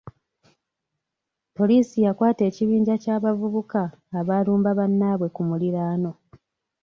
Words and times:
Poliisi 1.55 1.97
yakwata 2.05 2.41
ekibinja 2.49 2.95
ky'abavubuka 3.03 3.81
abaalumba 4.19 4.69
bannaabwe 4.79 5.27
ku 5.35 5.41
muliraano. 5.49 6.11